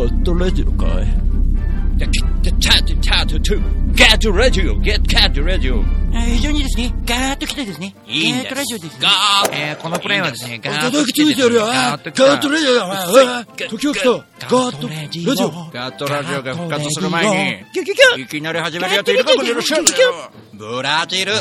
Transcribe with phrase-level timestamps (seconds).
[0.00, 1.06] ットラジオかい？
[1.98, 8.54] チャチャチャチャチャゲットラジオゲットカットラジオ非常にですね、ガーッと来てですね、いいんです。
[8.54, 8.98] ガーッとラジオですね。
[9.02, 14.10] ガーッえーこのプレイはですね、ガーッガーッとと来てですね、やるよガーッと来ガーッとたラジオだあ時を来た。
[14.10, 17.64] ガーッとラジオガーッとラジオが復活する前
[18.16, 19.84] に、いきなり始めるやついるかもしれません
[20.54, 21.32] ブラジル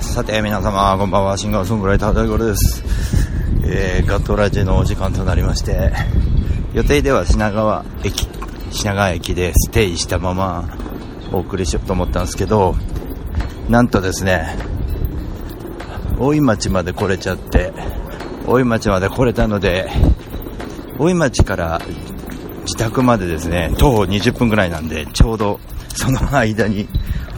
[0.00, 1.36] さて皆様こんばんは。
[1.36, 2.84] シンガーソングライター大五郎です、
[3.64, 5.92] えー、ガットラジのお時間となりまして
[6.72, 8.28] 予定では品川駅
[8.70, 10.68] 品川駅でステイしたまま
[11.32, 12.76] お送りしようと思ったんですけど
[13.68, 14.56] なんとですね
[16.20, 17.72] 大井町まで来れちゃって
[18.46, 19.90] 大井町まで来れたので
[20.96, 21.80] 大井町から
[22.74, 25.60] 自宅までですね徒歩20分ぐらいなんでちょうど
[25.94, 26.88] その間に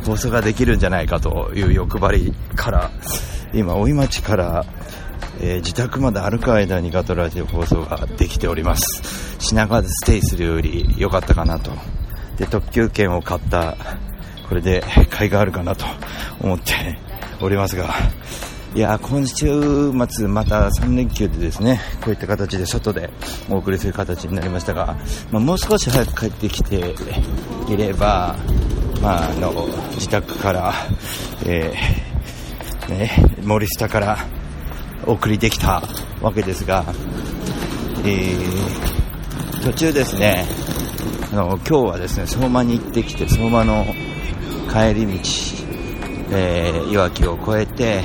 [0.07, 2.91] 放送ができるんじゃないかという欲張りから
[3.53, 4.65] 今大井町から、
[5.41, 9.37] えー自宅まで歩く間にガトラジオ放送ができております。
[9.39, 11.71] 品川でステイするより良かったかなと。
[12.39, 13.77] で特急券を買った。
[14.49, 15.85] これで買いがあるかなと
[16.41, 16.99] 思って
[17.41, 17.95] おりますが
[18.77, 23.09] いや今週末また3連休でですねこういった形で外で
[23.49, 24.99] お送りする形になりましたが、
[25.33, 26.95] まあ、もう少し早く帰ってきて
[27.73, 28.37] いれば、
[29.01, 30.75] まあ、あの自宅から、
[31.47, 33.11] えーね、
[33.43, 34.19] 森下から
[35.07, 35.83] お送りできた
[36.21, 36.85] わけですが、
[38.05, 38.97] えー
[39.67, 40.47] 途中ですね
[41.33, 43.85] あの今日はですね相馬に行ってきて相馬の
[44.71, 45.19] 帰り道、
[46.31, 48.05] えー、いわきを越えて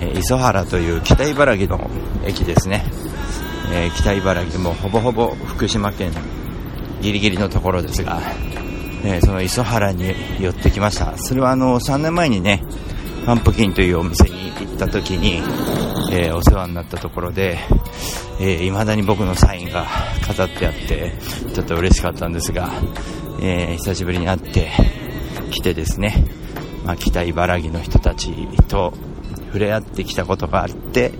[0.00, 1.90] え磯原という北茨城の
[2.24, 2.84] 駅ですね、
[3.72, 6.12] えー北茨城もほぼほぼ福島県
[7.02, 8.20] ギリギリのところですが、
[9.04, 11.16] えーその磯原に寄ってきました。
[11.18, 12.62] それはあの3年前にね
[13.26, 15.42] パンプキンというお店に行った時に、
[16.10, 17.58] えお世話になったところで、
[18.40, 19.86] えー、未だに僕のサインが
[20.26, 21.12] 飾ってあって
[21.54, 22.70] ちょっと嬉しかったんですが、
[23.42, 24.70] え久しぶりに会って
[25.50, 26.24] 来てですね、
[26.84, 28.32] まあ、北茨城の人たち
[28.68, 28.94] と
[29.50, 31.12] 触れ合ってきたことがあって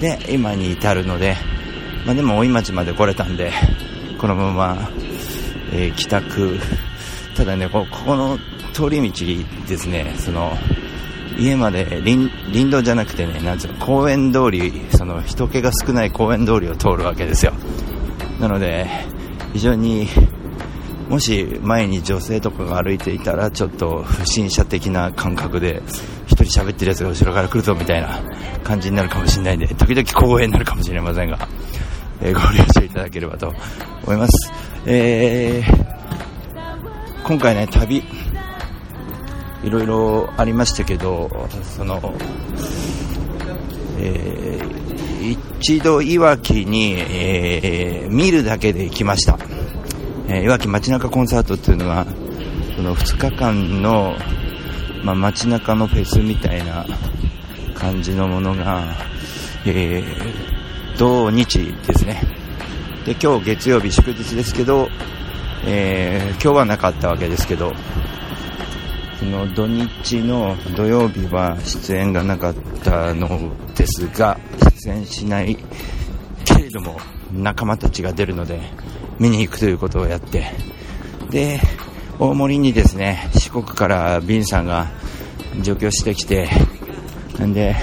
[0.00, 1.36] で今に至るので、
[2.04, 3.52] まあ、でも大井町まで来れたんで
[4.18, 4.88] このまま、
[5.72, 6.58] えー帰宅。
[7.36, 8.38] ただねこここの
[8.72, 9.24] 通り道
[9.68, 10.52] ですねその
[11.36, 17.52] 家まで林林道じゃなくてねなんつうの公園通りその人気が少ない公園通りを通るわけですよ。
[18.40, 18.86] なので
[19.52, 20.08] 非常に
[21.14, 25.80] もし前に女性とかが歩いていたらちょっと不審者的な感覚で
[26.26, 28.20] 一人喋ってるやつが後ろから来るぞみたいな
[28.64, 31.48] 感じになるかもしれないんで 時々公園になるかもしれませんが、
[32.20, 33.54] えーご了承いただければと
[34.02, 34.52] 思います、
[34.86, 35.84] えー
[37.22, 37.98] 今回ね旅
[39.62, 41.30] いろいろありましたけど
[41.62, 42.12] その
[44.00, 49.38] えー一度いわきに、えー見るだけで行きました。
[50.28, 52.06] えーいわき街中コンサートっていうのが
[52.76, 54.16] その2日間の、
[55.04, 56.86] まあ、街中のフェスみたいな
[57.74, 58.82] 感じのものが、
[59.66, 60.54] えー
[60.96, 62.22] 土日ですね。
[63.04, 64.88] で今日月曜日祝日ですけど、
[65.66, 67.72] えー今日はなかったわけですけど
[69.18, 72.54] その土日の土曜日は出演がなかっ
[72.84, 74.38] たのですが
[74.84, 75.56] 出演しない
[76.44, 76.98] けれども
[77.32, 78.60] 仲間たちが出るので
[79.18, 80.46] 見に行くということをやって。
[81.30, 81.60] で
[82.18, 84.88] 大森にですね四国からビンさんが
[85.62, 86.48] 上京してきて
[87.42, 87.74] んで、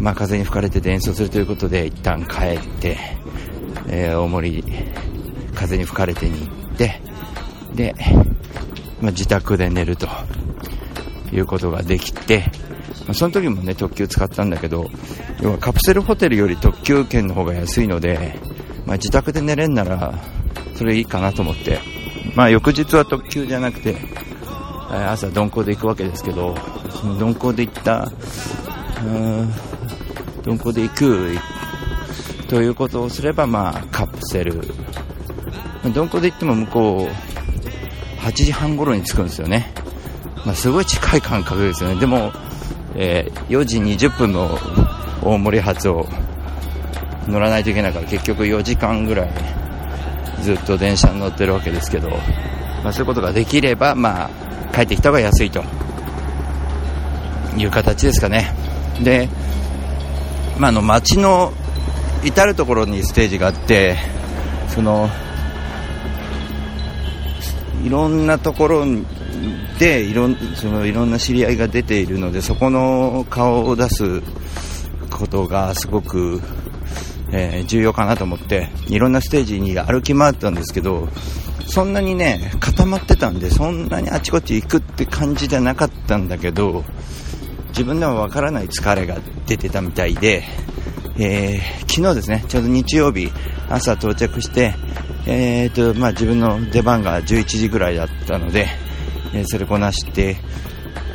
[0.00, 2.98] まあ、風に吹かれてて演奏するということで一旦帰って、
[3.88, 4.64] えー大森
[5.54, 7.00] 風に吹かれてに行って
[7.74, 7.94] で、
[9.00, 10.08] まあ、自宅で寝ると
[11.32, 12.50] いうことができて、
[13.12, 14.86] その時もね特急使ったんだけど
[15.40, 18.34] 要はカプセルホテルより特急券の方が安いので、
[18.86, 20.14] まあ、自宅で寝れんなら
[20.74, 21.80] それいいかなと思って、
[22.34, 23.96] まあ、翌日は特急じゃなくて
[24.90, 26.56] 朝鈍行で行くわけですけど
[26.90, 29.52] その鈍行で行ったうーん
[30.44, 31.38] 鈍行で行く
[32.50, 34.60] ということをすれば、まあ、カプセル。
[35.94, 39.72] どこで行っても向こう、8時半頃に着くんですよね。
[40.44, 42.00] まあ、すごい近い感覚ですよね。
[42.00, 42.32] でも、
[42.96, 44.58] えー4時20分の
[45.22, 46.08] 大森発を
[47.30, 49.30] 乗らないといけないから、結局4時間ぐらい
[50.42, 52.10] ずっと電車に乗ってるわけですけど、
[52.82, 54.30] まあ、そういうことができれば、まあ、
[54.74, 55.62] 帰ってきた方が安いと
[57.56, 58.54] いう形ですかね。
[59.02, 59.28] で、
[60.58, 61.52] まあ、の街の
[62.24, 63.96] 至る所にステージがあって、
[64.68, 65.08] その、
[67.84, 68.84] いろんなところ
[69.78, 74.20] でいろんそのいろんな知り合いが出ているのでそこの顔を出す
[75.10, 76.40] ことがすごく、
[77.32, 81.08] えー重要かなと思っていろんなステージに歩き回ったんですけど
[81.66, 86.84] そんなにね固まってたんでそんなにあちこち行くって感じじゃなかったんだけど
[87.68, 90.42] 自分ではわからない疲れが出てたみたいで、
[91.18, 93.30] えー昨日ですねちょうど日曜日
[93.68, 94.74] 朝到着して、
[95.26, 98.68] えーとまあ、自分の出番が11時ぐらいだったので、
[99.34, 100.36] えーそれこなして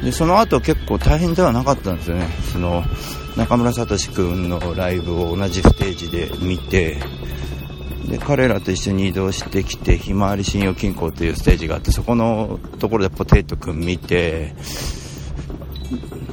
[0.05, 2.27] でその後結構大変ではなかったんですよね。
[2.53, 2.83] その
[3.35, 6.97] 中村聡君のライブを同じステージで見て
[8.07, 14.53] で彼らと一緒に移動してきてひまわり信用金庫というステージがあってそこのところでポテト君見て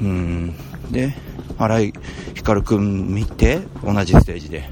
[0.02, 0.54] うん。
[0.90, 1.16] で
[1.56, 1.92] 新井
[2.34, 4.68] 光君見て同じステージで。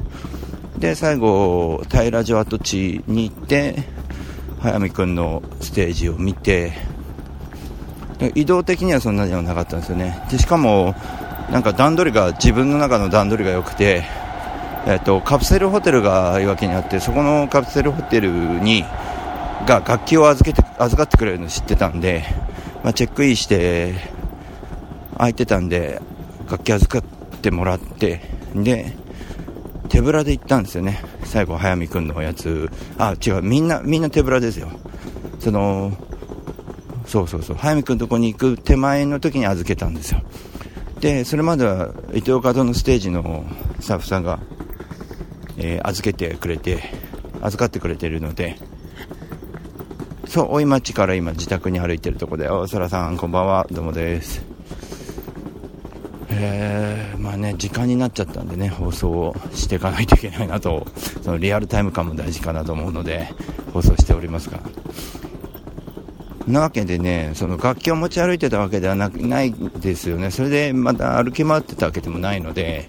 [0.79, 3.83] で最後平城跡地に行って
[4.61, 6.75] 早見君のステージを見て
[8.35, 10.23] 移動的にはそんなではなかったんですよね。
[10.31, 10.95] でしかも
[11.51, 14.05] なんか段取りが自分の中の段取りが良くて
[14.87, 18.83] えっと、カプセルホテルがいわけにあってそこのカプセルホテルに
[19.67, 22.25] が楽器を預けて預かってくれるの知ってたんで、
[22.83, 23.95] まあ、チェックインして
[25.19, 26.01] 空いてたんで
[26.51, 28.23] 楽器預かってもらって
[28.55, 28.97] で
[29.91, 31.03] 手ぶらで行ったんですよね。
[31.25, 32.71] 最後早見君のやつ。
[32.97, 33.43] あ違う。
[33.43, 34.71] みんなみんな手ぶらですよ。
[35.41, 35.93] その
[37.11, 37.57] そうそうそう。
[37.57, 40.23] 早見君のとこに行く手前の時に預けたんですよ。
[41.01, 43.45] でそれまでは伊藤門のステージの
[43.81, 44.39] スタッフさんが、
[45.57, 46.85] えー預けてくれて
[47.43, 48.59] 預かってくれてるので
[50.29, 53.67] そう大井町から今自宅に歩いてるところでおそらさんこんばんは。
[53.73, 54.43] どうもです。
[56.29, 60.87] えー、まあね時間になっちゃったんでね放送をしていかないといけないなと。
[61.25, 63.35] そのリアルタイム感も大事かなと思うので
[63.73, 64.61] 放送しておりますが。
[66.47, 70.31] なわけでね、その楽器を持ち歩いてたわけではなないですよね。
[70.31, 72.89] それでまた歩き回ってたわけでもないので、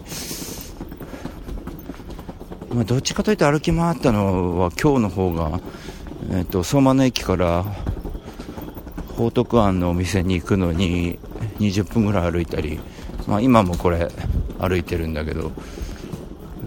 [2.73, 5.59] まあ、どっちかというと歩き回ったのは今日の方が、
[6.31, 7.65] えっ、と、相馬の駅から
[9.17, 11.19] 報徳庵のお店に行くのに
[11.59, 12.79] 20分ぐらい歩いたり、
[13.27, 14.09] まあ今もこれ
[14.59, 15.51] 歩いてるんだけど、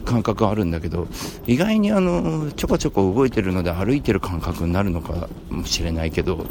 [0.05, 1.07] 感覚あるんだけど
[1.47, 6.47] 意外にあのちょこちょこ動いてるので歩いてる感覚になるのかもしれないけど、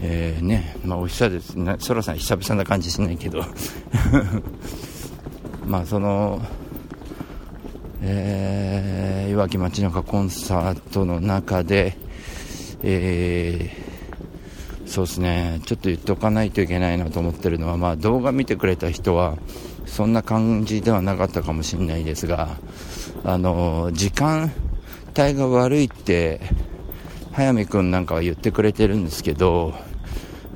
[0.00, 1.54] えー、ねまあお久です。
[1.54, 3.44] ねそらさん久々な感じしないけど。
[5.66, 6.40] まあその
[8.00, 11.98] えー、いわき街中コンサートの中で
[12.82, 13.88] えー
[14.88, 19.36] そうですね、ちょっと言っておかないといけないなと思ってるのは、まあ、動画見てくれた人は、
[19.88, 22.56] そんな感じではなかったかもしれないですが、
[23.24, 24.52] あの、時間
[25.18, 26.40] 帯が悪いって、
[27.32, 29.74] 早見くんなんかは言ってくれてるんですけど、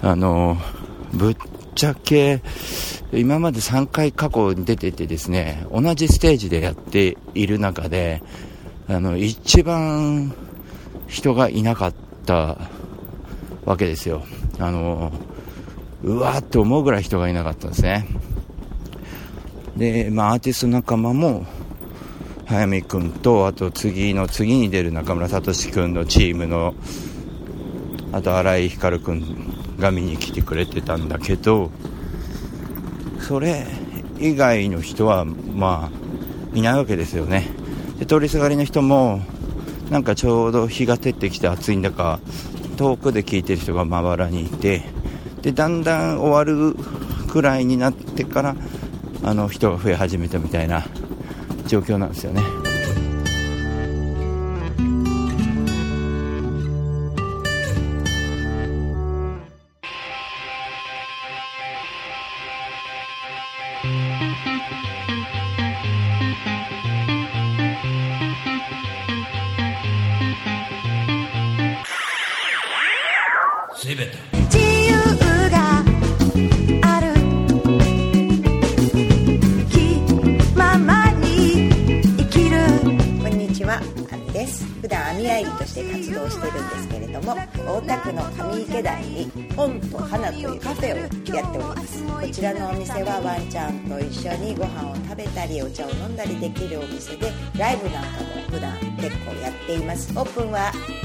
[0.00, 0.56] あの、
[1.12, 1.36] ぶっ
[1.74, 2.42] ちゃけ、
[3.12, 8.22] 今まで3回過去に出ててですね、同じステージでやっている中で、
[8.88, 10.34] あの、一番
[11.06, 11.94] 人がいなかっ
[12.26, 12.58] た
[13.64, 14.24] わけですよ。
[14.58, 15.12] あの、
[16.02, 18.06] うわーって思うぐらい人がいなかったんですね。
[19.76, 21.46] で、まあアーティスト仲間も、
[22.46, 26.74] 早見くんと、あと次の次に出る中村聡くんのチームの、
[28.12, 31.70] あと新井光くんが見に来てくれてたんだけど、
[33.20, 33.66] それ
[34.18, 37.48] 以外の人は、まあ、いないわけですよね。
[37.98, 39.20] で、通りすがりの人も、
[39.90, 42.20] なんかちょうど日が照ってきて暑いんだか、
[42.76, 44.82] 遠くで聞いてる人がまばらにいて、
[45.40, 46.74] で、だんだん終わる
[47.28, 48.56] くらいになってから、
[49.24, 50.84] あの、人が増え始めたみたいな
[51.66, 52.61] 状況なんですよね。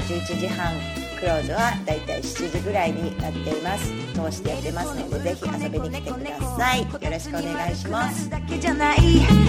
[0.08, 0.72] 11時半
[1.20, 3.92] クローズはだいたい7時ぐらいになっています。
[4.14, 6.80] 通してやってますのでぜひ遊びに来てください。
[6.80, 8.30] よろしくお願いします。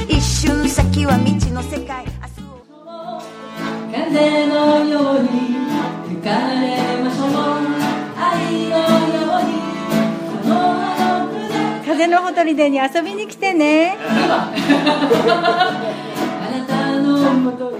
[0.09, 2.03] 一瞬先は未知の世界
[3.89, 5.29] 風のように
[6.09, 7.29] 吹かれましょう
[8.19, 8.75] 愛の
[9.15, 9.63] ように
[11.85, 13.97] 風のほとりでに遊びに来てね。
[13.97, 14.51] あ
[16.51, 17.78] なたのもと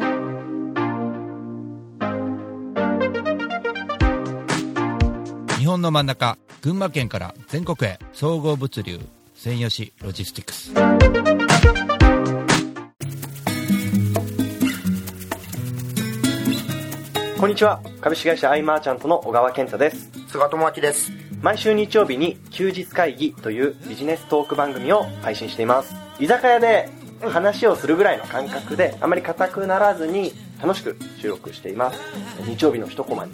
[5.70, 9.00] 本の真ん中群馬県から全国へ総合物流
[9.36, 10.74] 専用紙ロジスティクス。
[17.40, 17.82] こんにちは。
[18.02, 20.10] 株式会社アイマーチャントの小川健太です。
[20.30, 21.12] 菅智明です。
[21.44, 25.94] 毎週日曜日に休日会議というビジネストーク番組を配信しています。
[26.20, 26.90] 居酒屋で
[27.22, 32.00] 話をするぐらいの感覚であまり硬くならずに楽しく収録しています。
[32.44, 33.34] 日曜日の一コマに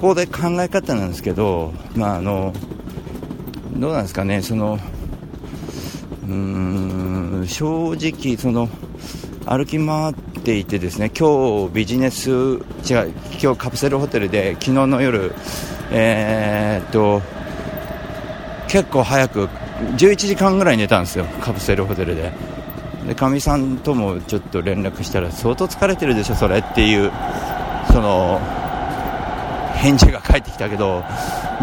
[0.00, 2.54] ここで考え方なんですけど、まあ、あの
[3.74, 4.78] どうなんですかねその
[6.26, 8.70] うん正直その
[9.44, 12.60] 歩き回っていてですね今日ビジネス違う
[13.42, 15.32] 今日カプセルホテルで昨日の夜
[15.92, 17.20] えーっと
[18.68, 19.48] 結構早く
[19.98, 22.32] 11時間ぐらい寝たんですよカプセルホテルで。
[23.06, 27.10] でかみさんともちょっと連絡したら相当疲れてるでしょそれっていう
[27.90, 28.40] その
[29.80, 31.02] 返事が返ってきたけど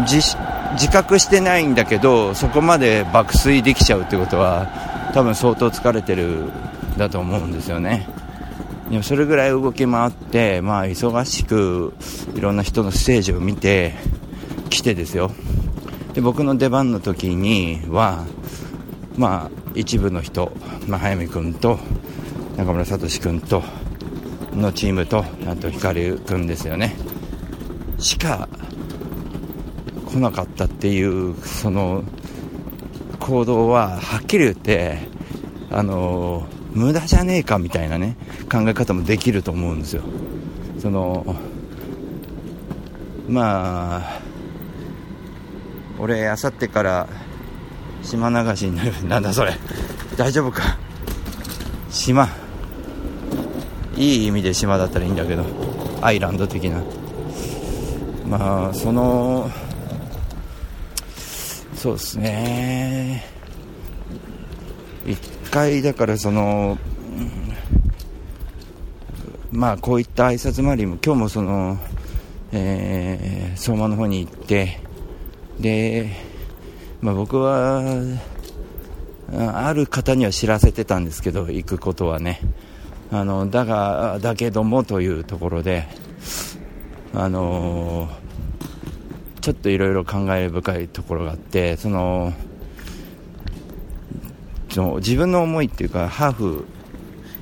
[0.00, 6.50] 自覚してないんだけどそこまで爆睡できちゃうってことは多分相当疲れてる
[6.96, 8.08] だと思うんですよね。
[8.90, 11.92] でもそれぐらい動き回って、まあ、忙しく
[12.34, 13.94] いろんな人のステージを見て
[14.70, 15.30] 来てですよ。
[16.14, 18.24] で僕の出番の時には、
[19.16, 20.52] まあ、一部の人、
[20.86, 21.78] まあ、早見君と
[22.56, 23.62] 中村聡君と
[24.54, 26.96] のチームとあと光君ですよね。
[27.98, 28.48] しか
[30.06, 32.04] 来なかったっていうその
[33.18, 34.98] 行動ははっきり言って
[35.70, 38.16] あの無駄じゃねえかみたいなね
[38.50, 40.02] 考え方もできると思うんですよ。
[40.78, 41.36] その
[43.28, 44.20] まあ
[45.98, 47.08] 俺あさってから
[48.02, 49.54] 島流しになるなんだそれ。
[50.16, 50.78] 大丈夫か？
[51.90, 52.28] 島。
[53.96, 55.44] いい意味で島だったらいいんだけど
[56.00, 56.80] アイランド的な。
[58.28, 59.50] まあその
[61.74, 63.24] そうですね。
[65.06, 65.18] 一
[65.50, 66.76] 回だからその
[69.50, 71.78] まあこういった挨拶回りも今日もその
[72.52, 74.80] えー相馬の方に行って
[75.58, 76.12] で、
[77.00, 77.82] まあ、僕は
[79.32, 82.40] あある方には知らせてたんですけど行くことはね。
[83.10, 85.88] あのだがだけどもというところで
[87.14, 88.28] あのー
[89.40, 92.34] ちょっといろいろ感慨深いところがあってその
[94.96, 96.66] 自分の思いっていうかハーフ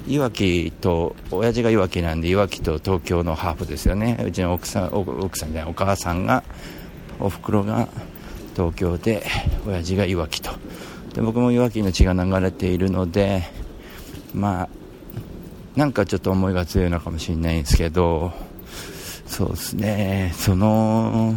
[0.07, 4.23] いわきと親父がいわきなんでいわきと東京のハーフですよね。
[4.25, 6.45] うちの奥さんお奥さんじゃないお母さんが
[7.19, 7.89] おふくろが
[8.55, 9.27] 東京で
[9.67, 10.53] 親父がいわきと。
[11.15, 13.43] で僕もいわきの血が流れているので
[14.33, 14.69] まあ
[15.75, 18.33] なんかちょっと思いが強いのかもしれないんですけど
[19.27, 20.33] そうですね。
[20.37, 21.35] その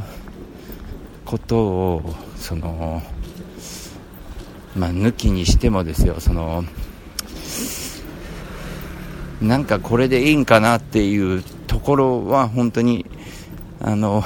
[1.26, 3.02] ことをその
[4.76, 6.64] まあ抜きにしてもですよその
[9.42, 13.06] なんかこれでいいんかなっていうところは本当に
[13.80, 14.24] あの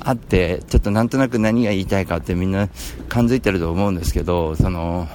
[0.00, 2.68] あってちょっとなんとなく何が言いたいかってみんな
[3.08, 5.08] 感づいてると思うんですけどその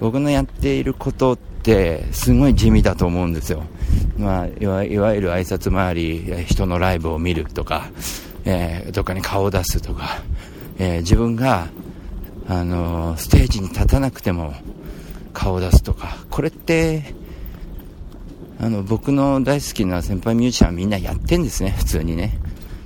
[0.00, 1.55] 僕のやっていることって
[2.12, 3.64] すごい地味だと思うんですよ、
[4.18, 7.90] まあ、いわいわゆる挨拶回り人のライブを見るとか、
[8.44, 10.22] えーどっかに顔を出すとか、
[10.78, 11.68] えー自分が、
[12.48, 14.54] あのーステージに立たなくても
[15.32, 17.14] 顔を出すとか、これって、
[18.58, 22.38] あの、僕の大好きな先輩ミュージシャンはみんなやってんですね、普通にね。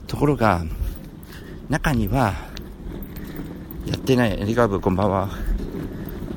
[0.08, 0.64] ところが、
[1.68, 2.34] 中には、
[3.86, 5.30] やってない、リカーブこんばんは。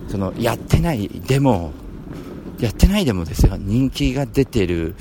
[0.08, 1.74] その、やってない、でも、
[2.64, 4.96] やってないでもですよ、人気が出てる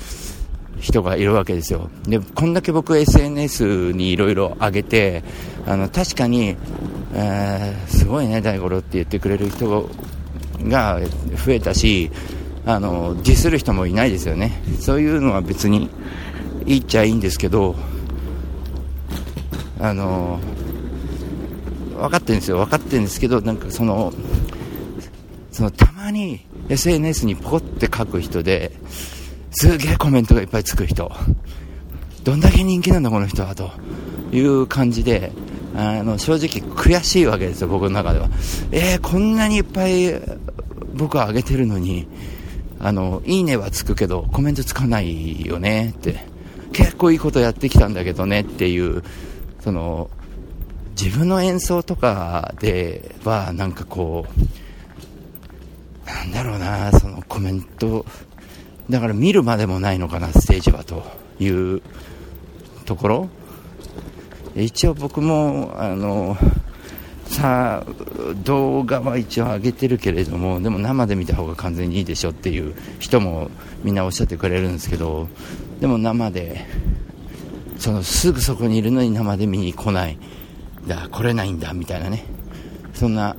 [0.81, 1.89] 人がいるわけですよ。
[2.05, 5.23] で、こんだけ僕 SNS にいろいろ上げて、
[5.65, 6.57] あの、確かに、
[7.13, 9.89] えーすごいね、大五郎って言ってくれる人
[10.63, 10.99] が
[11.45, 12.11] 増えたし、
[12.65, 14.61] あの、ディスる人もいないですよね。
[14.81, 15.89] そういうのは別に
[16.65, 17.77] いいっちゃいいんですけど、
[19.79, 20.37] あの、
[21.95, 22.57] 分かってるんですよ。
[22.57, 24.11] 分かってるんですけど、なんかその、
[25.53, 28.71] そのたに SNS にポコって書く人で、
[29.51, 31.11] すげえコメントがいっぱいつく人。
[32.23, 33.71] どんだけ人気なんだこの人はと
[34.31, 35.31] いう感じで、
[35.75, 38.29] あの、正直悔しいわけですよ、僕の中では。
[38.71, 40.13] えー、こんなにいっぱい
[40.93, 42.07] 僕は上げてるのに、
[42.79, 46.31] あの、いいねはつくけど、コメントつかないよねって。
[46.73, 49.03] 結構いいことやってきたんだけどねっていう、
[49.61, 50.09] その、
[50.99, 54.41] 自分の演奏とかでは、なんかこう、
[56.99, 58.05] そのコメント、
[58.89, 61.03] だから見るまでもないのかな、ステージはと
[61.39, 61.81] いう
[62.85, 63.29] ところ。
[64.55, 66.37] 一応僕も、あの、
[67.25, 73.49] さあ、動画は一応上げてるけれども、でも生で見た方が完全にいいでしょっていう人も
[73.83, 75.27] みんなおっしゃってくれるんですけど、
[75.79, 76.65] でも生で、
[77.79, 80.17] そのすぐそこにいるのに生で見に来ない、
[80.87, 82.23] だ、来れないんだ、みたいなね。
[82.93, 83.35] そんな、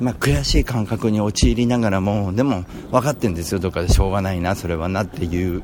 [0.00, 5.62] まあ、悔しい感覚に陥りながらも、でも分かってるんですよ、どっかでしょうがないな、それはなっていう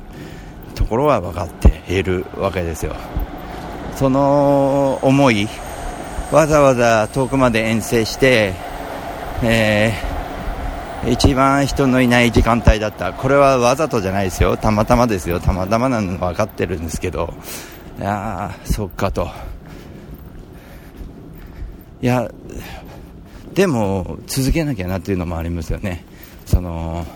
[0.75, 2.95] ところは分かっているわけですよ。
[3.95, 5.47] その思い、
[6.31, 8.53] わざわざ遠くまで遠征して、
[9.43, 10.17] えー
[11.05, 13.13] 一番人のいない時間帯だった。
[13.13, 14.57] これはわざとじゃないですよ。
[14.57, 15.39] たまたまですよ。
[15.39, 17.33] たまたまなの分かってるんですけど。
[17.99, 19.29] いやー、そっかと。
[22.01, 22.29] いや、
[23.57, 26.05] でも、続けなきゃなっていうのもありますよね。
[26.45, 27.07] その、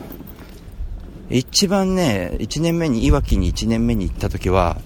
[1.30, 4.82] 一番ね、1年目に、いわきに1年目に行った時は、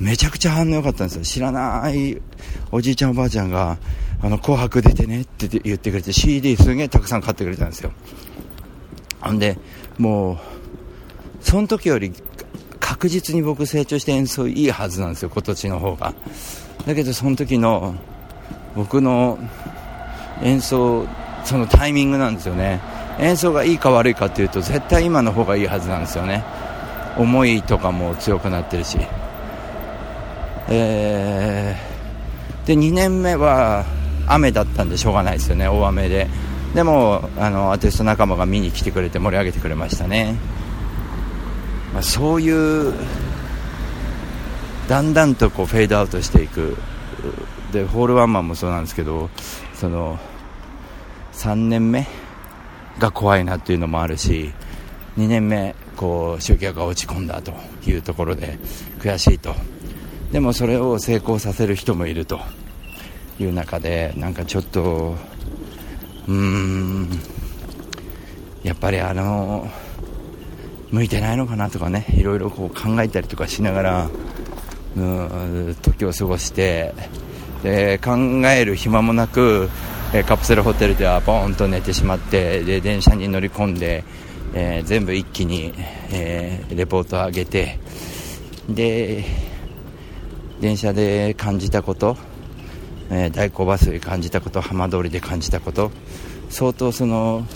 [0.00, 1.22] めちゃくちゃ反応良かったんですよ。
[1.22, 2.20] 知らない
[2.72, 3.78] おじいちゃんおばあちゃんが、
[4.20, 7.92] あの、紅白出てねって言ってくれて、CD すげえたくさん買ってくれたんですよ。
[9.20, 9.56] ほんで、
[9.98, 10.38] もう、
[11.42, 12.12] その時より
[12.80, 16.12] 確実に僕成長して演奏いいはずなんですよ、今年の方が。
[16.84, 17.94] だけど、その時の
[18.74, 19.38] 僕の
[20.42, 21.06] 演奏、
[21.44, 22.80] そのタイミングなんですよね。
[23.18, 26.44] 演奏がいいか悪いかっていうと、絶対今の方がいいはずなんですよね。
[27.16, 28.98] 思いとかも強くなってるし。
[30.68, 33.84] えー、で、2年目は
[34.26, 36.28] 雨だったんでしょうがないですよね、大雨で。
[36.74, 40.36] でも、あの、アーティスト仲間が見に来てくれて盛り上げてくれましたね。
[41.92, 42.92] まあ、そういう、
[44.86, 46.76] だんだんとこうフェードアウトしていく。
[47.72, 49.30] で、ホールワンマンもそうなんですけど、
[49.78, 50.18] その、
[51.34, 52.04] 3年目
[52.98, 54.52] が怖いなっていうのもあるし、
[55.16, 57.52] 2年目、こう、集客が落ち込んだと
[57.86, 58.58] いうところで、
[58.98, 59.54] 悔しいと。
[60.32, 62.40] でもそれを成功させる人もいると
[63.38, 65.14] いう中で、なんかちょっと、
[66.26, 67.08] うーん、
[68.64, 69.70] やっぱりあの、
[70.90, 74.10] 向いてないのかなとかね、いろいろこう考えたりとかしながら、
[74.96, 76.94] うん時を過ごして、
[77.62, 78.16] で、考
[78.48, 79.68] える暇もなく、
[80.12, 84.04] えカプセルホテルではボーンと寝てしまって、で、電車に乗り込んで、
[84.54, 85.74] えー全部一気に、
[86.10, 87.78] えーレポートを上げて、
[88.68, 89.24] で、
[90.60, 92.16] 電車で感じたこと、
[93.10, 95.90] えー大甲バスで感じたこと浜通りで感じたこと
[96.50, 97.46] 相当その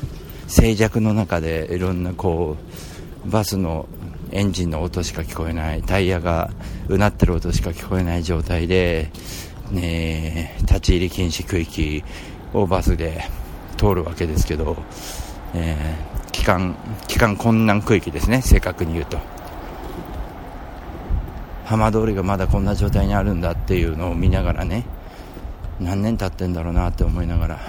[0.47, 2.57] 静寂の中でいろんなこ
[3.27, 3.87] うバスの
[4.31, 6.51] エンジンの音しか聞こえないタイヤが
[6.89, 9.11] うなってる音しか聞こえない状態で、
[9.73, 12.05] ね、立ち入り禁止区域
[12.53, 13.25] をバスで
[13.77, 14.77] 通るわけですけど、
[15.55, 19.19] えー帰還帰還困難区域ですね正確に言うと。
[21.65, 24.85] 浜通りがまだこんな状態にあるんだっていうのを見ながらね
[25.81, 27.61] 何年経ってんだろうなって思いながら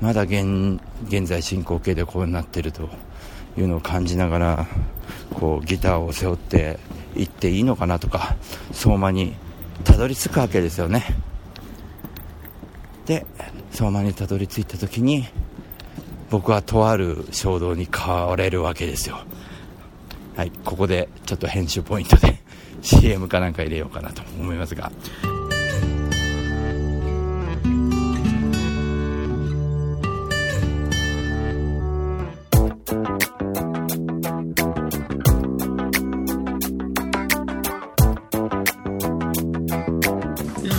[0.00, 2.90] まだ現現在進行形でこうなってると
[3.56, 4.66] いうのを感じながら
[5.34, 6.78] こうギターを背負って
[7.16, 8.36] 行っていいのかなとか
[8.70, 9.34] 相馬に
[9.84, 11.04] たどり着くわけですよね。
[13.06, 13.26] で
[13.70, 15.26] 相馬にたどり着いた時に
[16.30, 19.20] 僕はとある衝動に変われるわけですよ。
[20.36, 22.38] はいここでちょっと編集ポイントで
[22.82, 24.92] CM かなんか入れようかなと思いますが。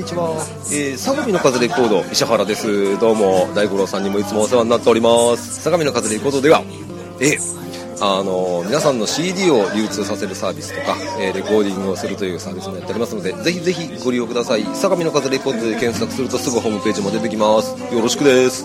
[0.00, 0.32] にちは、
[0.72, 2.98] えー、相模の風レコード石原です。
[2.98, 5.60] どうも大五郎さんにもいつもお世話になっております。
[5.60, 6.62] 相模の風レコードでは
[7.20, 7.36] え
[8.00, 14.64] あの皆さんの CD を流通させるサービスとか、えーレコーディングをするというサービスもやっておりますのでぜひぜひご利用ください。
[14.74, 17.76] 相模の風レコードで検索するとすぐホームページも出てきます。
[17.94, 18.64] よろしくです。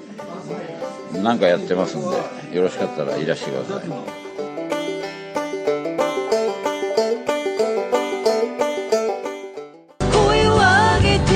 [1.13, 2.07] 何かやってますんで
[2.55, 3.87] よろしかったらいらしてください。
[10.11, 11.31] 声を上げて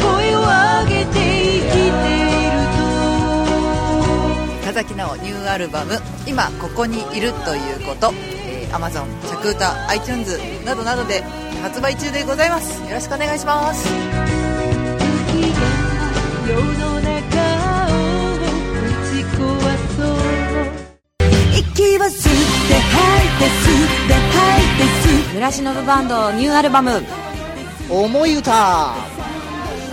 [0.00, 2.56] 声を上げて生きている
[4.64, 8.12] 田崎直ニューアルバム「今ここにいるということ」
[8.46, 11.22] えー、Amazon 着歌 iTunes などなどで
[11.62, 12.80] 発売中でございます。
[12.82, 13.88] よろしくお願いします。
[21.78, 23.68] 息は吸って吐いて吸
[24.04, 24.82] って吐いて
[25.30, 27.04] 吸村忍バンドニューアルバム
[27.88, 28.94] 「思い歌」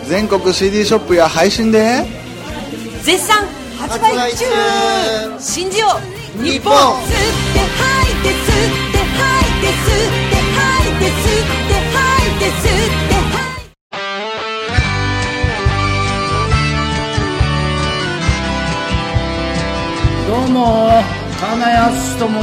[0.09, 2.05] 全国 CD ショップや配信で。
[3.03, 4.45] 絶賛発売中。
[5.39, 5.87] 信じよ
[6.39, 6.73] う日本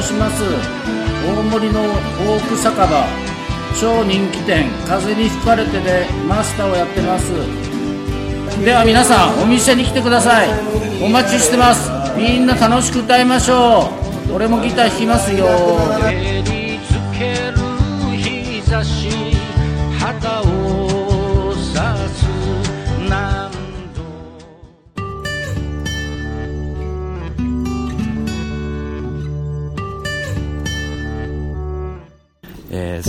[0.03, 0.43] 申します。
[1.25, 3.07] 大森のフォーク酒場。
[3.81, 4.69] 超人気店。
[4.87, 7.33] 風に吹かれてでマスターをやってます。
[8.65, 10.49] では皆さんお店に来てください。
[11.03, 11.91] お待ちしてます。
[12.17, 13.91] みんな楽しく歌いましょ
[14.29, 14.35] う。
[14.35, 15.47] 俺もギター弾きますよ。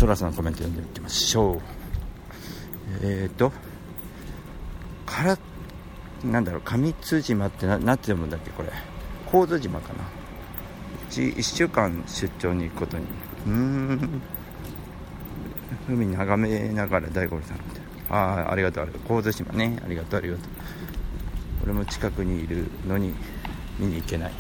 [0.03, 1.61] ソラさんのコメント読んでいきましょう。
[3.03, 3.53] えーと
[5.05, 5.37] から
[6.25, 8.69] なんだろう上津島ってななんて読むんだっけこれ。
[9.31, 10.03] 神津島かな。
[10.03, 13.05] うち1週間出張に行くことに。
[13.47, 14.21] うん。
[15.87, 17.79] 海眺めながら大五郎さんって。
[18.09, 19.07] ああありがとうありがとう。
[19.07, 19.79] 神津島ね。
[19.85, 20.43] ありがとうありがとう。
[21.63, 23.13] 俺も近くにいるのに
[23.79, 24.33] 見に行けない。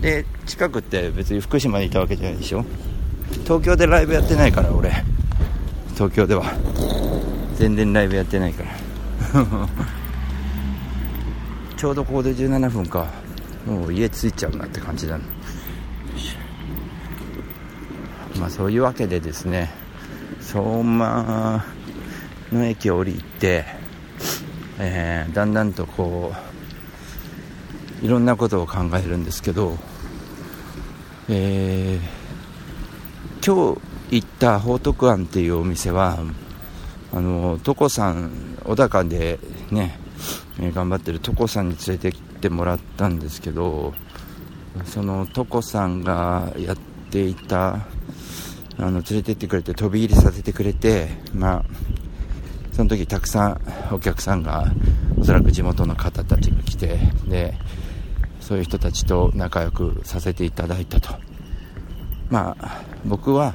[0.00, 2.64] で近くって別に福島にいたわけじゃないでしょ。
[3.44, 4.92] 東京でライブやってないから俺。
[5.94, 6.44] 東京では。
[7.56, 8.70] 全然ライブやってないから。
[11.76, 13.06] ちょうどここで17分か。
[13.66, 15.24] もう家着いちゃうなって感じだな
[18.40, 19.70] まあそういうわけでですね。
[20.40, 21.64] 相馬
[22.52, 23.64] の駅を降りて、
[24.78, 26.32] えーだんだんとこ
[28.02, 29.76] ういろんなことを考えるんですけど
[31.28, 32.17] えー
[33.48, 33.80] 今日
[34.10, 36.18] 行った報徳庵っていうお店は
[37.14, 38.30] あの所さん
[38.62, 39.38] 小高で
[39.70, 39.98] ね、
[40.74, 43.94] 頑張ってる所さんに連れてきてもらったんですけど
[44.84, 46.76] その所さんがやっ
[47.10, 47.86] ていた
[48.76, 51.64] あの連れてってくれて飛び入りさせてくれてまあ
[52.74, 54.66] その時たくさんお客さんが
[55.18, 57.54] おそらく地元の方たちが来てで
[58.42, 61.27] そういう人たちと仲良くさせていただいたと。
[62.30, 63.54] まあ僕は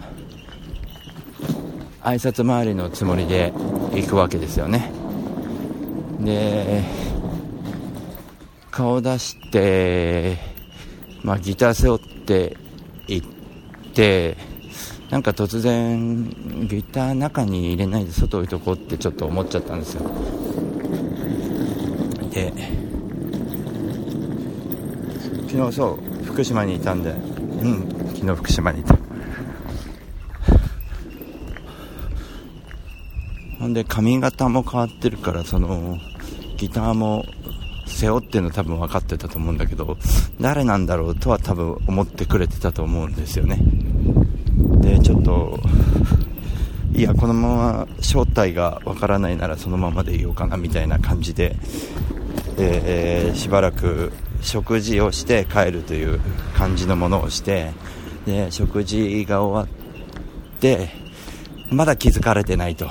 [2.01, 3.53] 挨拶回りのつもりで
[3.93, 4.91] 行くわけですよね。
[6.19, 6.83] で
[8.71, 10.37] 顔出して、
[11.21, 12.57] まあ、ギター背負って
[13.07, 13.27] 行っ
[13.93, 14.35] て
[15.11, 16.27] なんか突然
[16.67, 20.09] ギター中に入れないで外置いとこうってちょっと思っちゃったんですよ。
[22.31, 22.51] で
[25.47, 27.92] 昨日そう福島にいたんでうん
[28.23, 28.97] 昨日福島にいた。
[33.59, 35.97] ほんで髪型も変わってるからその
[36.55, 37.25] ギターも
[37.85, 39.97] 背負ってるの多分分かってたと思うんだけど
[40.39, 43.59] 誰なんだろうとは多分思ってくれてたと思うんですよね。
[44.79, 45.59] でちょっと
[46.93, 51.57] いやこのまま正体がわからないならそのままでいようかなみたいな感じで、
[52.57, 56.19] えーしばらく食事をして帰るという
[56.55, 57.71] 感じのものをして
[58.25, 59.73] で食事が終わ
[60.57, 60.89] って
[61.69, 62.87] まだ気づかれてないと。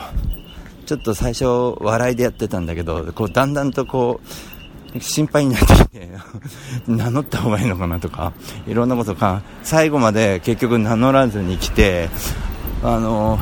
[0.85, 1.45] ちょっと最初
[1.81, 4.21] 笑いでやってたんだけどこうだんだんとこ
[4.95, 6.11] う心配になってきて
[6.87, 8.33] 名乗った方がいいのかなとか
[8.67, 9.43] いろんなことか。
[9.63, 12.11] 最後まで結局名乗らずに来て
[12.83, 13.39] あの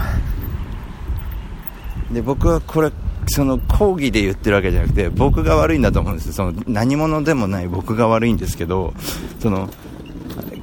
[2.13, 2.93] で僕はこれ
[3.27, 8.93] その抗議で言ってるわけじゃなくて僕が悪いんだと思うんですその何者でもない僕が悪いんですけど
[9.41, 9.71] その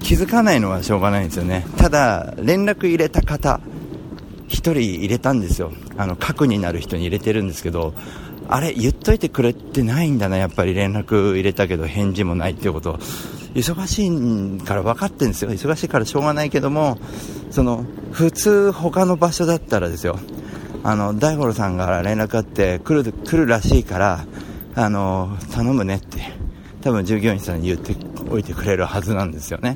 [0.07, 1.65] 気づかないのはしょうがないんですよね。
[1.75, 3.59] ただ連絡入れた方
[4.47, 5.73] 1人入れたんですよ。
[5.97, 7.93] あの核になる人に入れてるんですけど
[8.47, 10.73] あれ言っといてくれてないんだなやっぱり。
[10.73, 12.97] 連絡入れたけど返事もないっていうこと。
[13.53, 15.51] 忙しいから分かってるんですよ。
[15.51, 16.97] 忙しいからしょうがないけども
[17.51, 20.19] その普通他の場所だったらですよ。
[20.85, 24.25] あの大五郎さんから連絡あって来る来るらしいから
[24.73, 26.46] あの頼むねって。
[26.81, 27.95] 多分従業員さんに言って
[28.29, 29.73] おいてくれるはずなんですよね。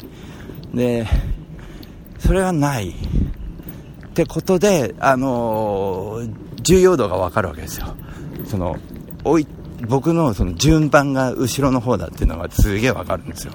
[0.73, 1.07] で
[2.19, 2.93] それはないっ
[4.13, 6.21] てことで、あの
[6.61, 7.95] 重要度が分かるわけですよ。
[8.45, 8.77] その
[9.23, 9.47] おい
[9.87, 13.53] 僕のその順番が後ろの方だっていうのがすげえ分かるんですよ。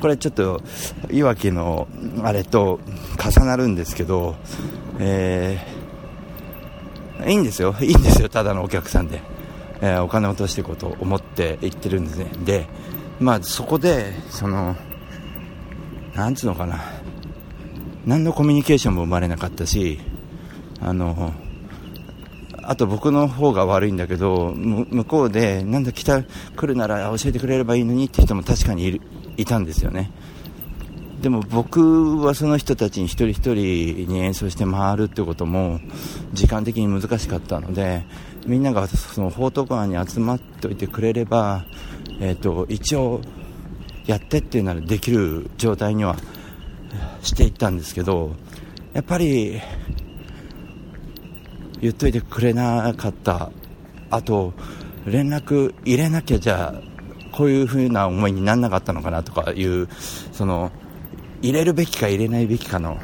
[0.00, 0.62] これちょっと
[1.10, 1.88] いわきの
[2.22, 2.80] あれと
[3.18, 4.36] 重なるんですけど、
[4.98, 5.86] えー
[7.26, 9.22] いいんですよ、いいんですよ、ただのお客さんで、
[9.80, 12.66] えーお金を落としていこうと思って行ってるんですね、で、
[13.20, 14.76] まあ、そこで、その、
[16.14, 16.80] なんつうのかな、
[18.04, 20.00] 何のコミュニケーションも生まれなかったし、
[20.80, 21.32] あの、
[22.62, 29.00] あと僕の方が悪いんだけど、向こうで、なんだ、来た、来るなら教えてくれればいいのにって人も確かにいる
[29.36, 30.10] いたんですよね。
[31.20, 35.80] でも僕はその人たちに一人一人に演奏して回るってことも
[36.34, 38.04] 時間的に難しかったので
[38.46, 41.64] みんながその報徳館に集まっておいてくれれば、
[42.20, 43.20] えー、と一応
[44.06, 46.16] やってっていうならできる状態には
[47.22, 48.36] していったんですけど
[48.92, 49.60] やっぱり
[51.80, 53.50] 言っといてくれなかった
[54.10, 54.54] あと
[55.04, 56.86] 連絡入れなきゃじゃあ
[57.32, 59.88] こういう風な思いにならなかったのかなとかいう
[60.32, 60.70] その
[61.42, 62.98] 入れるべきか入れないべきかの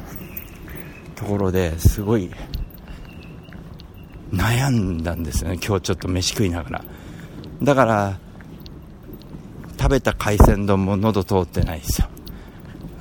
[1.15, 2.31] ところですごい
[4.33, 5.59] 悩んだんですよね。
[5.63, 6.85] 今日ちょっと飯食いながら。
[7.61, 8.19] だから
[9.79, 12.07] 食べた海鮮丼も喉通ってないですよ。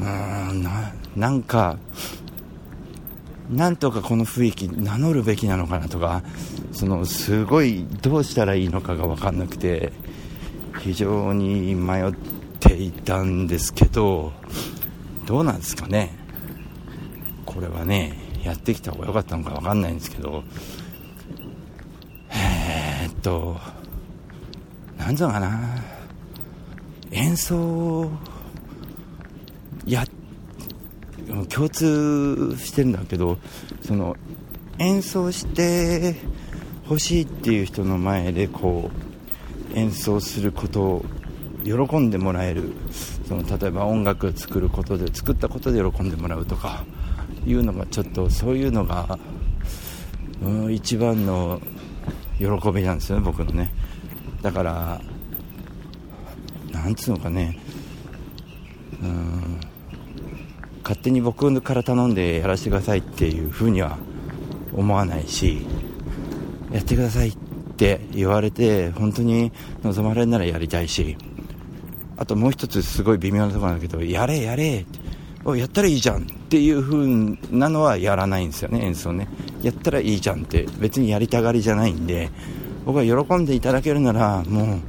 [0.01, 1.79] うーんななんか
[3.51, 6.23] なんとかこの雰囲気名乗るべきなのかなとか
[6.73, 9.92] そのすごいどうしたらいいのかが分かんなくて
[10.81, 12.12] 非常に迷っ
[12.61, 14.33] ていたんですけど
[15.27, 16.16] どうなんですかね。
[17.47, 20.45] これはねやってきた方が良かったのか分かんないんですけど
[23.23, 23.57] と
[24.99, 25.83] なんぞかな。
[27.11, 28.11] 演奏
[29.85, 30.05] や
[31.51, 33.39] 共通してるんだけど
[33.83, 34.17] その
[34.79, 36.17] 演奏して
[36.89, 38.91] ほしいっていう人の前でこ
[39.75, 41.05] う演奏することを
[41.65, 42.73] 喜んでもらえる。
[43.29, 46.85] その例えば音楽を作ることで作ったことで喜んでもらうとか
[47.47, 49.19] いうのがちょっとそういうのが、
[50.43, 51.61] うん、一番の
[52.38, 53.73] 喜びなんですよね僕のね。
[54.42, 55.01] だから
[56.73, 57.59] なんつうのかね。
[59.03, 59.61] うん。
[60.83, 63.99] 勝手に僕から頼んでやらせてくださいっていうふうには
[64.75, 65.64] 思わないし
[66.73, 67.37] やってくださいっ
[67.77, 71.16] て言われて本当に望まれるならやりたいし
[72.16, 75.02] あともう一つすごい微妙なところなんだけどやれやれお
[75.45, 77.07] やったらいいじゃんっていう風
[77.51, 79.29] なのはやらないんですよね演奏ね。
[79.63, 82.31] やったらいいじゃんって別にやりたがりじゃないんで
[82.85, 84.81] 僕は喜んでいただけるならもう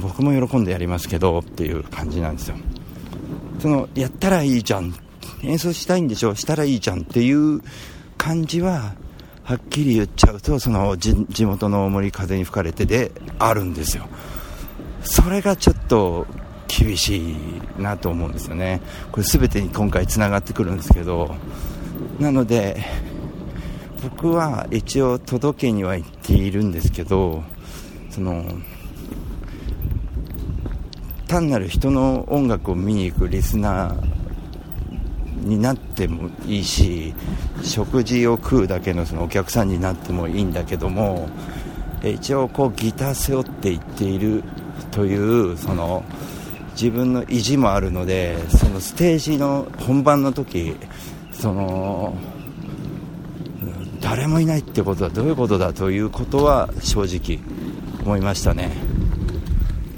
[0.00, 2.56] 僕も喜んでやりますけどっていう感じなんですよ。
[3.60, 4.94] そのやったらいいじゃん
[5.42, 7.62] 演奏したいんでしょしたらいいじゃんっていう
[8.16, 8.94] 感じは
[9.42, 14.06] はっきり言っちゃうとその地地元の大森風に吹かれてであるんですよ。
[15.02, 16.26] それがちょっと
[16.78, 17.36] 厳しい
[17.78, 18.80] なと思うんですよね。
[19.10, 21.34] これ全てに今回つながってくるんですけど。
[22.18, 22.82] なので
[24.02, 27.42] 僕は一応届けには行っているんですけど
[28.10, 28.44] その
[31.28, 37.14] 単なる人の音楽を見に行くリスナーになってもいいし
[37.62, 41.28] 食事を食うだけのそのお客さんになってもいいんだけども
[42.04, 44.42] 一応こうギター背負っていっている
[44.90, 46.04] というその
[46.72, 50.74] 自分の意地もあるのでそのステージの本番の時
[51.32, 52.16] その
[54.00, 57.40] 誰もいないってことはどういうことだということは正直
[58.02, 58.70] 思いましたね。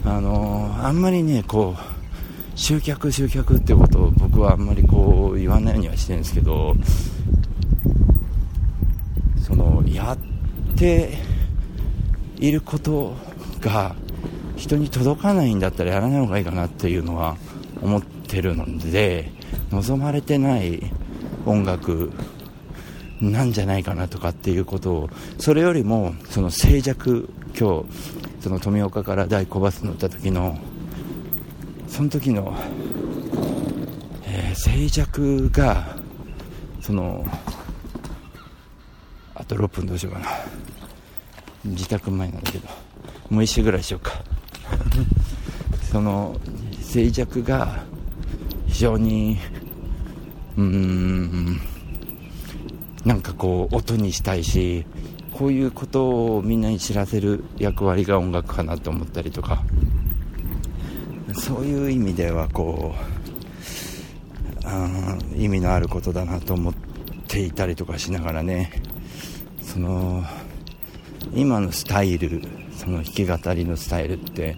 [0.05, 6.77] あのあんまりねこう集客集客ってことを僕はあんまりこう言わないようにはしてるんですけど
[9.43, 11.17] そのやって
[12.37, 13.17] いること
[13.61, 13.97] が
[14.57, 17.37] 人に届かないんだったらやらない方がいいかなっていうのは
[17.83, 19.31] 思ってるので
[19.71, 20.83] 望まれてない
[21.47, 22.13] 音楽
[23.21, 27.85] なんじゃないかなとかっていうことをそれよりもその静寂今日
[28.41, 30.59] その富岡から大小バス乗った時の
[31.89, 32.57] その時の、
[34.25, 35.97] えー静寂が
[36.81, 37.25] その
[39.35, 40.27] あと6分どうしようかな。
[41.65, 42.69] 自宅前なんだけど
[43.31, 44.23] もう一周ぐらいしようか。
[45.95, 46.35] その
[46.83, 47.85] 静寂が
[48.67, 49.39] 非常に
[50.57, 51.61] うーん
[53.05, 54.85] なんかこう音にしたいし
[55.33, 59.63] こういうことをみんなに知らせる役割が音楽かなと思ったりとか。
[61.35, 62.93] そういう意味ではこ
[64.65, 66.75] うあ意味のあることだなと思っ
[67.29, 68.83] ていたりとかしながらね。
[69.63, 70.25] その
[71.37, 72.43] 今のスタイル
[72.77, 74.57] その弾き語りのスタイルって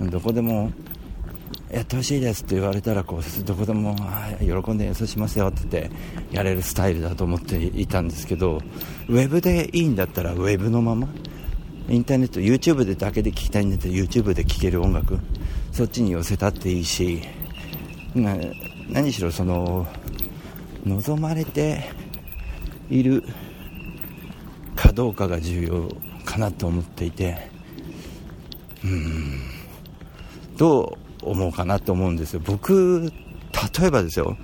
[0.00, 0.70] どこでも
[1.70, 3.96] やってほしいですって言われたらこうどこでも
[4.40, 5.90] 喜んで演奏しますよって言っ
[6.30, 8.60] てやれるスタイルだと思っていたんですけど
[9.08, 11.08] ウェブでいいんだったらウェブのまま
[11.88, 15.18] インターネット YouTube でだけで聴きたいんだったら YouTube で聴ける音楽
[15.72, 17.22] そっちに寄せたっていいし
[18.14, 19.86] 何しろその
[20.84, 21.90] 望まれて
[22.88, 23.24] いる
[24.74, 25.88] かどうかが重要
[26.24, 27.50] かなと思っていて
[28.84, 29.55] うん。
[30.56, 32.40] どう思うかなと思うんですよ。
[32.44, 33.12] 僕
[33.80, 34.36] 例えばですよ。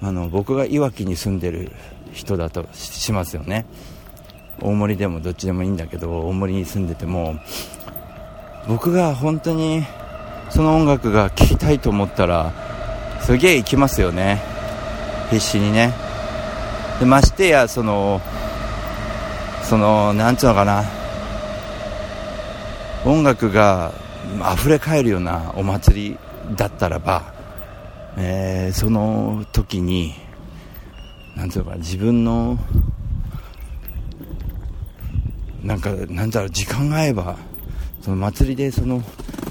[0.00, 1.70] あの僕がいわきに住んでる
[2.12, 3.66] 人だとしますよね。
[4.60, 7.36] 大森でもどっちでもいいんだけど大森に住んでても
[8.68, 9.84] 僕が本当に
[10.50, 12.52] その音楽が聴きたいと思ったら
[13.22, 14.40] すげえ行きますよね。
[15.30, 15.92] 必死にね。
[17.00, 18.20] でましてやその
[19.62, 20.84] そのなんつうのかな。
[23.04, 23.92] 音楽が
[24.54, 26.18] 溢れ返るようなお祭り
[26.56, 27.34] だったらば、
[28.16, 30.14] えーその時に
[31.36, 32.58] なんていうか自分の
[35.62, 37.36] なんかなんだろう時間が合えば
[38.00, 39.02] その祭りでその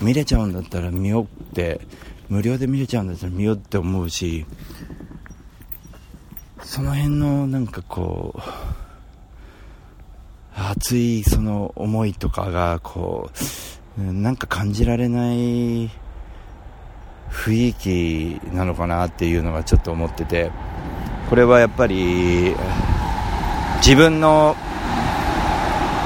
[0.01, 1.81] 見れちゃうんだったら見ようって
[2.29, 4.45] 無料で見れちゃうんだったら見ようって思うし
[6.63, 8.41] その辺のなんかこう
[10.55, 13.37] 熱いその思いとかがこう
[13.99, 15.89] うんなんか感じられない
[17.29, 20.51] 雰囲気なのかなっていうのがちょっと思ってて
[21.29, 22.55] これはやっぱり
[23.77, 24.55] 自分の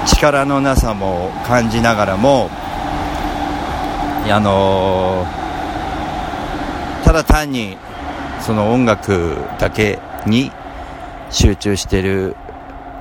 [0.08, 2.50] 力のなさも感じながらも
[4.28, 5.26] あの
[7.04, 7.78] ただ単に
[8.42, 10.52] その音楽だけに
[11.30, 12.36] 集中してる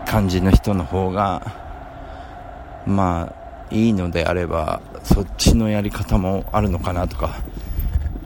[0.06, 1.42] 感じの人の方が
[2.86, 7.42] まあいいのであればそっちのやり方もあるのかなとか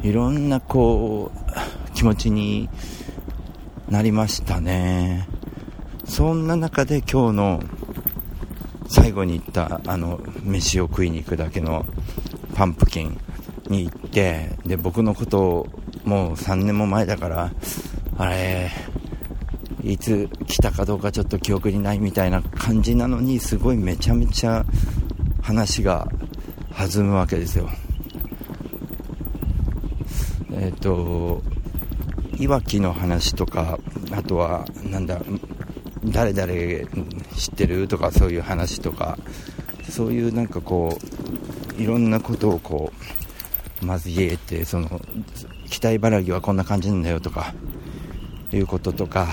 [0.03, 2.69] いろんなこう気持ちに
[3.89, 5.27] なりましたね。
[6.05, 7.63] そんな中で今日の
[8.89, 11.85] 最後に行ったあの飯を食いに行くだけの
[12.55, 13.21] パンプキン
[13.69, 15.69] に行ってで僕のことを
[16.05, 17.53] もう3年も前だから
[18.17, 18.71] あれ
[19.85, 24.65] いつ来たかどうかちょっと記憶にないみたいな感じなのにすごいめちゃめちゃ
[25.49, 26.07] 話が
[26.77, 27.71] 弾むわけですよ。
[30.53, 31.43] えっ、と
[32.39, 33.79] いわきの話とか
[34.11, 35.23] あとはなんだ
[36.05, 36.53] 誰々
[37.35, 39.19] 知ってるとかそういう話とか
[39.89, 40.99] そういうなんかこ
[41.79, 42.93] ういろんなことをこ
[43.83, 45.01] うまず言えてその
[45.71, 47.55] 期待払いはこんな感じなんだよとか
[48.53, 49.29] いうこととか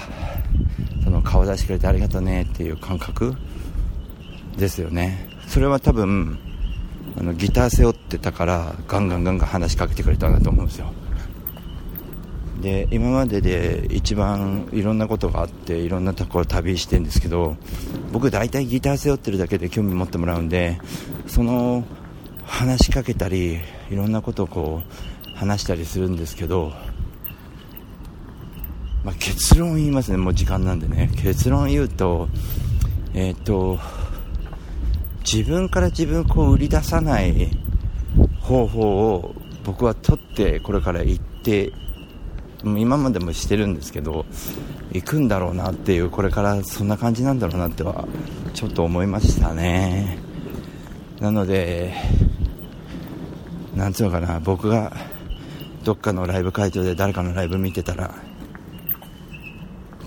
[1.04, 3.36] その顔出してくれてありがとねっていう感覚
[4.56, 5.35] ですよね。
[5.56, 6.38] それは多分
[7.18, 10.92] あのギター背負ってたからガンガンガンガン話しかけてくれたんだと思うんですよ。
[12.62, 17.56] で今までで一番いろんなことがあっていろんなところ旅してるんですけど
[18.12, 20.78] 僕大体ギター背負ってるだけで興味持ってもらうんで
[21.26, 21.86] その
[22.44, 26.74] 話しかけたりいろんなことをこう話したりするんですけど、
[29.06, 30.18] まあ、結論言いますね。
[30.18, 31.12] もう時間なんでね。
[31.16, 32.28] 結論言うと
[33.14, 33.80] えっ、と
[35.26, 37.50] 自分から自分を売り出さない
[38.42, 38.82] 方法
[39.16, 41.74] を僕は取ってこれから行って
[42.64, 44.26] 今までもしてるんですけど
[44.92, 48.08] 行くんだろうなっていうこれからそんな感じなんだろうなっては
[48.54, 50.20] ちょっと思いましたね。
[51.20, 51.94] なので
[53.76, 54.96] なんつうのかな僕が
[55.84, 58.14] どっかのライブ会場で誰かのライブ見てたら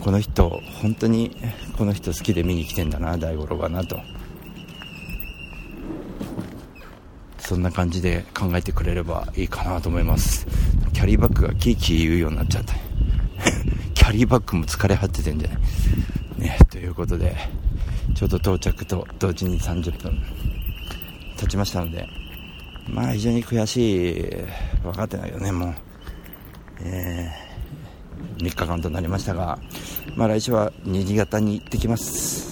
[0.02, 0.48] この人
[0.80, 1.36] 本当に
[1.76, 3.98] この人好きで見に来てんだな大五郎はなと。
[7.48, 10.46] そんな感じで考えてくれればいいかなと思います。
[10.92, 12.74] キャリーバッグがキーキー言うようになっちゃった。
[13.94, 15.54] キャリーバッグも疲れ果ててんじゃな
[16.36, 16.40] い？
[16.42, 17.34] ねということで
[18.14, 20.22] ちょうど到着と同時に30分
[21.38, 22.06] 経ちましたので
[22.86, 24.26] まあ非常に悔しい。
[24.82, 25.74] 分かってないよねもう。
[26.82, 29.58] えー、3日間となりましたが
[30.16, 32.47] まあ来週は新潟に行ってきます。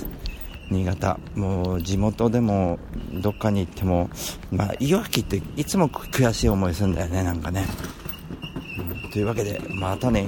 [0.71, 1.19] 新潟。
[1.35, 2.79] もう地元でも
[3.23, 4.11] どっかに行っても
[4.51, 7.67] まあいわきっていつも悔しい思いするんだよねなんかね、
[9.13, 10.27] というわけでまたね。